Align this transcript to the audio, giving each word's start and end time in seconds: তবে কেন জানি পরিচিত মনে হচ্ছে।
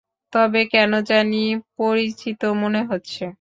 তবে 0.33 0.61
কেন 0.71 0.91
জানি 1.09 1.43
পরিচিত 1.77 2.41
মনে 2.61 2.81
হচ্ছে। 2.89 3.23